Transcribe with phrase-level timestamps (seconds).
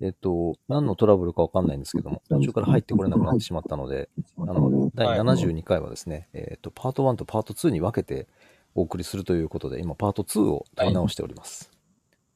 [0.00, 8.26] えっと、何のトラブルかわかんないんですけども、途中から入ってこれなくなってしまったので、あの、第72回はですね、えっと、パート1とパート2に分けて
[8.74, 11.70] お送りするということで、今、パート2を取り直しております。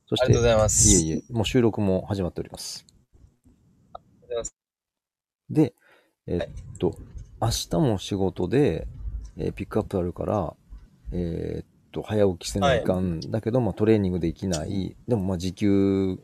[0.07, 0.89] そして、ありがとうございます。
[0.89, 2.87] いえいえ、もう収録も始まっております。
[3.93, 4.55] ありがとうございます
[5.51, 5.75] で、
[6.27, 6.95] えっと、
[7.41, 8.87] 明日も仕事で、
[9.37, 10.55] えーピックアップあるから、
[11.13, 14.97] えーっと、早起きせないかんだけど、まあトレーニングできない。
[15.07, 16.19] でもまあ時給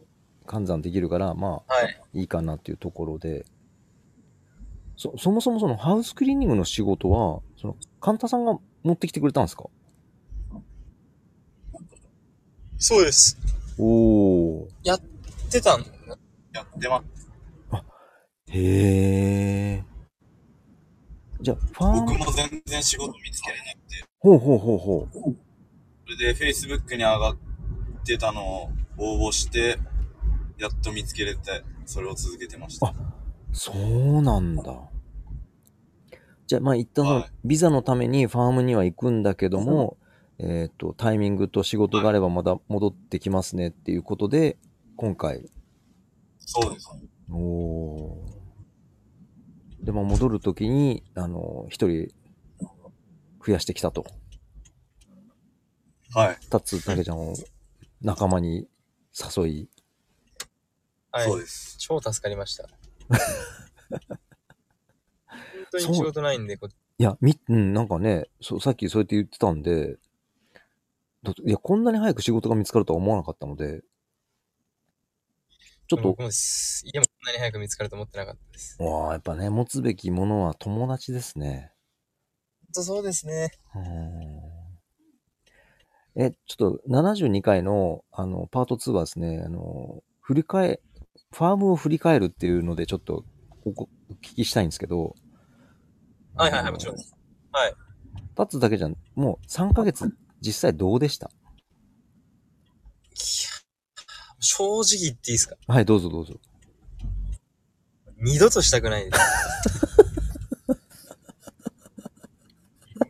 [0.47, 2.21] 換算できるから、まあはい。
[2.21, 3.45] いいかなっていうところで、
[4.97, 9.65] そ、そもそもそのハウスクリーニングの仕事は、その、カンタさんが持ってきてくれたんですか？
[12.79, 13.39] そうです。
[13.79, 14.69] おー。
[14.85, 15.01] やっ
[15.51, 15.81] てたん
[16.53, 17.27] やってます。
[18.49, 19.85] へー。
[21.41, 25.37] じゃあ、ファーム、僕も全然仕事見つけれなくて、ほうほうほうほう。
[26.05, 27.37] それで Facebook に上がっ
[28.07, 29.79] てたのを応募して、
[30.59, 32.89] やっと見つけれて、それを続けてました。
[32.89, 32.95] あ
[33.53, 34.63] そうなんだ。
[36.47, 39.97] じゃあ、まあ一旦そのはいビザのためにファームには行くんだけども、
[40.39, 44.59] えっ、と、タイミングと仕事があればまた戻ってきますねっていうことで、
[44.97, 45.49] 今回、
[46.39, 46.89] そうです。
[47.31, 52.09] おーで、まあ戻るときに、あの、一人
[53.45, 54.05] 増やしてきたと。
[56.13, 56.39] はい。
[56.49, 57.35] タッツたけちゃんを
[58.01, 58.69] 仲間に
[59.37, 59.69] 誘い、
[61.15, 61.41] はいそう。
[61.41, 61.77] です。
[61.79, 62.69] 超助かりました。
[65.29, 65.39] 本
[65.71, 69.97] 当に仕事ないんで、こいや、み、うん、なんかね、そう、さっきそうやって言ってたんで、
[71.47, 73.83] いや、こんなに早く仕事が見つかるとは思わなかったので、
[75.87, 76.83] ちょっと僕、もです。
[76.85, 78.83] 家もこんなに早く見つかると思ってなかったです。
[78.83, 81.73] わあ、やっぱね、持つべきものは友達ですね。
[82.63, 83.53] 本当そうですね。
[83.77, 84.65] うーん
[86.17, 90.81] え、ちょっと72回の、あの、パート2はですね、あの、振り返、
[91.33, 93.25] ファームを振り返るっていうので、ちょっと
[93.65, 95.15] おこお聞きしたいんですけど。
[96.37, 97.15] はいはいはい、もちろんです。
[97.53, 97.75] はい。
[98.39, 101.31] 立つだけじゃん、もう3ヶ月、実際どうでした？
[104.41, 105.57] 正直言っていいですか？
[105.67, 106.35] はい、どうぞどうぞ。
[108.19, 109.21] 二度としたくないです。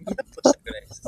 [0.06, 1.02] 二度としたくないです。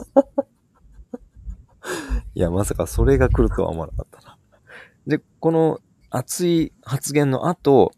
[2.34, 4.38] いや、まさかそれが来るとは思わなかったな。
[5.06, 5.80] で、この
[6.16, 7.92] 熱い発言の後、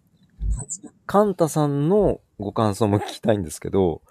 [1.06, 4.02] カンタさんのご感想も聞きたいんですけど、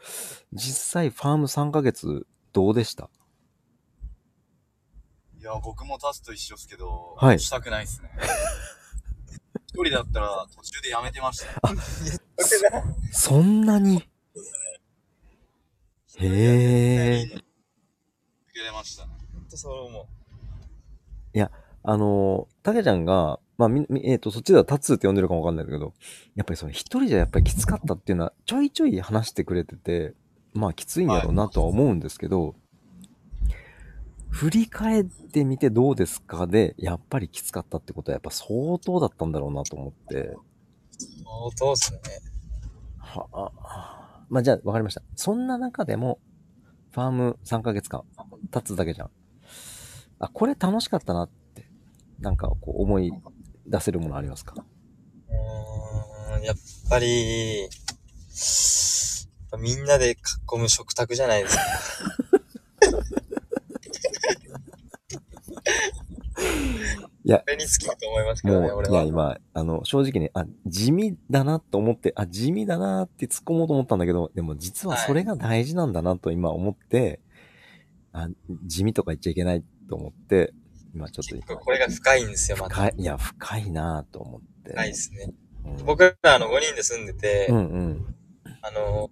[0.53, 3.09] 実際ファーム3ヶ月どうでした？
[5.37, 8.09] いや、僕もタスと一緒ですけど、はいしたくないですね。
[9.67, 11.61] 一人だったら途中でやめてました。
[13.11, 14.07] そんなに？
[16.19, 17.25] へえ。
[17.27, 17.43] 続
[18.53, 19.11] けれましたね。
[19.33, 20.05] 本当そう思う。
[21.89, 23.69] あの、たけちゃんが、まあ、
[24.03, 25.93] えっ、と、そっちではタツって呼んでるかもわかんないんだけど、
[26.35, 30.13] やっぱりその一人じゃやっぱりきつかったっていうのはちょいちょい話してくれてて、
[30.53, 32.55] まあきついんやろうなとは思うんですけど、
[34.29, 40.35] 振り返ってみてどうですかで、やっぱりきつかったってことはやっぱ相当だったんだろうなと思って、
[41.23, 41.99] 相当っすね。
[42.99, 45.01] はあ、まあじゃあわかりました。
[45.15, 46.19] そんな中でも、
[46.91, 48.03] ファーム3ヶ月間、
[48.51, 49.09] 経つだけじゃん。
[50.19, 51.67] あ、これ楽しかったなって、
[52.19, 53.11] なんかこう思い
[53.67, 54.55] 出せるものありますか？
[55.29, 56.55] うーん、やっ
[56.89, 57.69] ぱり、やっ
[59.51, 61.63] ぱみんなで囲む食卓じゃないですか。
[67.23, 69.03] いやに尽きると思いますけどね、もう、いや、俺は。
[69.03, 77.19] 今、あの、正直ね、あ、地味だなと思って、あ、地味だなって突っ込もうと思ったんだけど、でも実はそれが大事なんだなと今思って、
[78.13, 78.29] あ、
[78.65, 80.53] 地味とか言っちゃいけないと思って、
[80.93, 82.75] 今ちょっとこれが深いんですよ、また。
[82.75, 84.71] 深い、いや、深いなと思って。
[84.71, 85.33] 深いですね。
[85.65, 88.15] うん、僕らあの5人で住んでて、うんうん。
[88.61, 89.09] あの、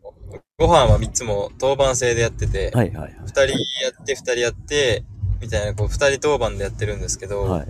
[0.57, 3.13] ご飯は3つも当番制でやってて、はいはいはい。
[3.23, 3.55] 2人や
[4.01, 5.03] って2人やって、
[5.41, 7.67] みたいな、こう2人当番でやってるんですけど、はい。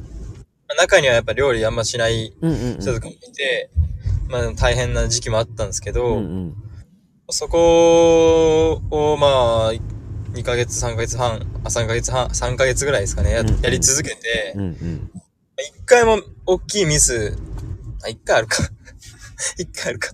[0.77, 2.79] 中にはやっぱ料理あんましないうんうんうん。
[2.79, 3.69] 人とかもいて、
[4.30, 6.56] まあ大変な時期もあったんですけど、うんうん。
[7.30, 9.94] そこを、まあ、
[10.35, 15.11] 2ヶ月、3ヶ月半、あ、3ヶ月半、3ヶ月ぐらいですかね、やうんうんやり続けてう、んうん。
[15.57, 17.37] 一回も大きいミス、
[18.03, 18.57] あ、一回あるか。
[19.57, 20.11] 一回あるか。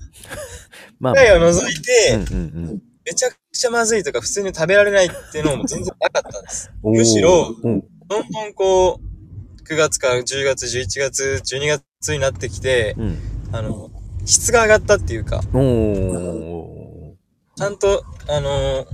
[1.00, 2.24] まあ、一回を除いて、うんう
[2.74, 6.72] んめちゃくちゃまずいとか普通に食べられないっていうのも全然なかったんです。
[6.84, 6.94] うん。
[6.94, 7.56] むしろ。
[7.64, 13.18] どんどんこう、9月から10月、11月、12月になってきて、うん。
[13.52, 13.90] あの、
[14.26, 15.42] 質が上がったっていうか。
[15.42, 18.86] ちゃんと、あの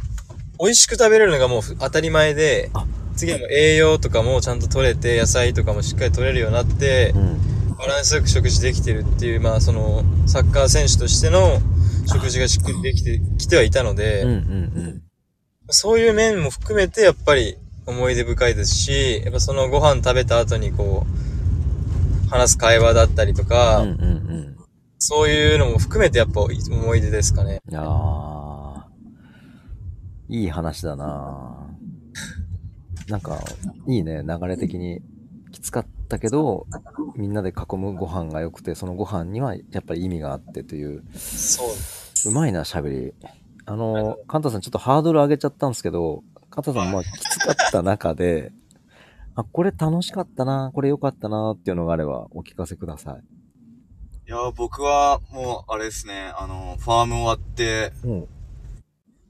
[0.59, 7.75] 美味しく食べれるのがもう当たり前であ、次はもう栄養とかもちゃんと取れて、野菜とかもしっかり取れるようになってう、ん。
[7.77, 11.59] バランスよく食事できてるっていう、まあその、サッカー選手としての
[12.07, 15.01] 食事がしっかりできてきてはいたので、うんうん
[15.69, 23.83] そういう面も含めてやっぱり思い出深いですし、やっぱそのご飯食べた後にこう、話す会話だったりとうか、ん。
[23.83, 24.05] うんうんう
[24.53, 24.57] ん。
[24.97, 27.59] そういうのも含めてやっぱ思い出ですかね。
[27.69, 27.83] いやー、
[30.29, 31.69] いい話だな
[33.07, 33.39] なんか、
[33.87, 35.01] いいね、流れ的に。
[35.51, 36.67] きつかったけど、
[37.15, 41.63] みんなで囲むご飯が良くて、そのご飯にはやっぱり意味があってという、そ
[42.27, 42.31] う。
[42.31, 43.13] うまいな、喋り。
[43.65, 48.51] あの、カンタさんちょっとハードル上げちゃったんですけど、カンタさんまあきつかった中で、
[49.35, 53.23] あ、これ楽しかったな、これ良かったなっていうのがあればお聞かせください。
[54.27, 57.93] いや、僕はもう、あれですね、あの、ファーム終わって、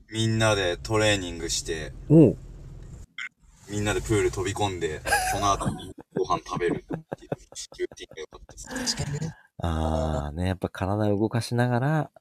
[0.09, 2.38] みんなでトレーニングして、おう
[3.69, 5.01] みんなでプール飛び込んで、
[5.33, 7.30] その後にご飯食べるっていう
[7.80, 9.04] ルーティンが良かったですね。
[9.04, 9.36] 確かにね。
[9.59, 12.12] あーね、やっぱ体を動かしながら、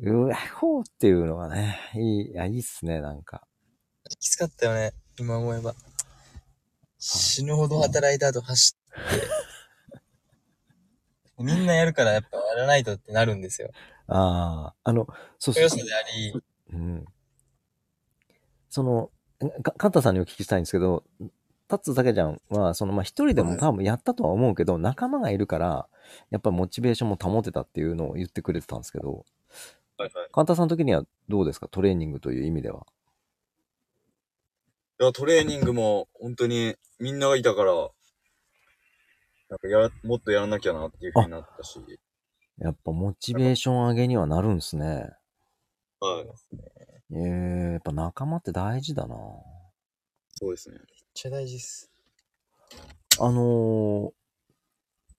[0.00, 3.42] うわほーっていうのがね、いい、いや、いいっすね、なんか。
[4.18, 5.74] きつかったよね、今思えば。
[6.98, 9.26] 死ぬほど働いた後走って。
[11.42, 13.70] みんなやるからやっぱやらないとってなるんですよ。
[14.08, 15.06] ああ、あの、
[15.38, 16.34] そうそう良さであり、
[16.72, 17.04] うん。
[18.68, 19.10] その、
[19.62, 21.04] かカンタさんにお聞きしたいんですけど、
[21.68, 25.88] タッツだけちゃんは、その、まあ、一人でも多分やったとは思うけど、仲間がいるから、
[26.30, 29.24] やっぱモチベーションも保てたっていうのを言ってくれてたんですけど、
[29.96, 30.28] はいはい。
[30.32, 31.68] カンタさんの時にはどうですか？
[31.68, 32.86] トレーニングという意味では。
[35.00, 37.72] いや、トレーニングも、本当に、みんながいたから、
[39.48, 41.78] なんかやら、もっとやらなきゃなっていう風になったし、
[42.58, 45.10] やっぱモチベーション上げにはなるんですね。
[46.00, 46.26] はい。
[47.12, 49.16] ええやっぱ仲間って大事だな
[50.32, 50.76] そうですね。
[50.76, 51.90] めっちゃ大事です。
[53.18, 54.12] あの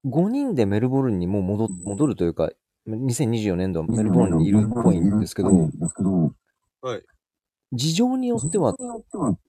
[0.03, 2.49] ー、5人でメルボルンにもう戻戻るというか、
[2.87, 5.49] 2024年度はメルボルンにいるっぽいんですけど、
[6.81, 7.03] はい。
[7.73, 8.75] 事情によっては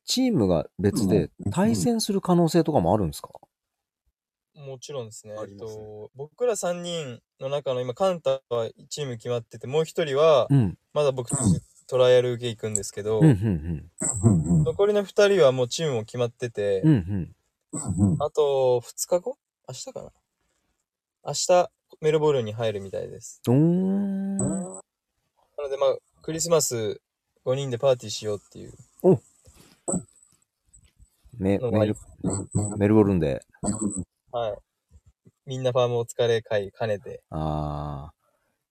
[0.04, 3.30] チームが別で対戦する可能性とかもあるんですか？
[4.54, 5.32] もちろんですね。
[5.34, 10.78] えっありますねと、僕ら3人の中の今、カンタはチーム決まってて、もう一人は、うん。
[10.92, 11.42] まだ僕たち
[11.86, 13.30] トライアル受け行くんですけど、うん、う
[14.60, 17.34] ん、残りの2人はもうチームも決まってて、うん。
[17.72, 19.38] うん、あと2日後？
[19.68, 20.12] 明日かな？
[21.24, 21.70] 明日、
[22.00, 23.40] メルボルンに入るみたいです。
[23.46, 24.82] なの
[25.70, 27.00] で、まあ、クリスマス
[27.44, 28.72] 5人でパーティーしようっていう。
[31.38, 31.96] メメル、
[32.76, 33.44] メルボルンで。
[34.32, 34.58] はい。
[35.46, 37.22] みんなファームお疲れ会兼ねて。
[37.30, 38.10] あ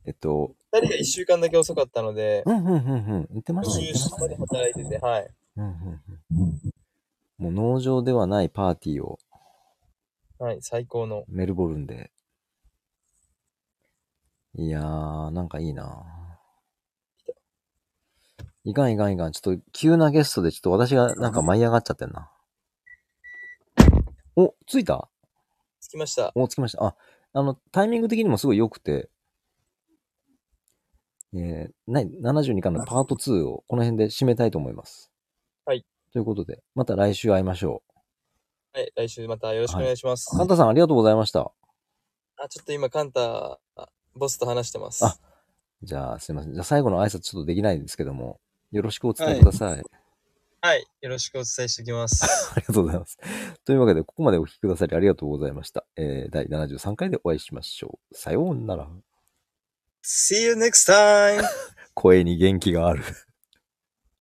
[0.06, 0.10] ー。
[0.10, 2.80] えっと、2人が1週間だけ遅かったので、うん、うん、うん、う
[3.20, 3.28] ん。
[3.32, 3.86] 言ってましたね。
[3.86, 4.46] 言ってま週したまでね。
[4.48, 5.30] 働いてて、はい。
[5.58, 6.62] うん、うん、うん。
[7.38, 9.20] もう農場ではないパーティーを
[10.40, 11.24] はい、最高の。
[11.28, 12.12] メルボルンで。
[14.56, 16.32] いやー、なんかいいなぁ
[18.64, 19.32] いかんいかんいかん。
[19.32, 22.32] ちょっと急なゲストでちょっと私がなんか舞い上がっちゃってんな。
[24.36, 25.21] お、着いた着
[25.92, 26.32] きました。
[26.36, 26.84] お、着きました。
[26.84, 26.96] あ、
[27.34, 29.10] あの、タイミング的にもすごい良くて、
[31.34, 35.12] えー、な72巻のパート2をこの辺で締めたいと思います。
[35.66, 35.86] はい。
[36.12, 37.84] ということで、また来週会いましょ
[38.74, 40.30] はい、来週またよろしくお願いします。
[40.34, 40.38] う。
[40.38, 41.52] カンタさんありがとうございました。
[42.38, 45.06] あ、ちょっと今、カンタ、あボスと話してます。
[45.06, 45.18] あ
[45.84, 46.54] じゃあ、すいません。
[46.54, 48.40] じゃあ最後の挨拶ちょっとできないんですけども、
[48.72, 49.84] よろしくお伝えください。
[50.64, 52.24] はい、よろしくお伝えしておきます。
[52.56, 53.18] ありがとうございます。
[53.66, 55.88] というわけで、ここまでお聞きくださりありがとうございました。
[55.96, 58.16] えー、第73回でお会いしましょう。
[58.16, 58.88] さようなら。
[60.04, 61.44] See you next time!
[61.96, 63.04] 声に元気がある。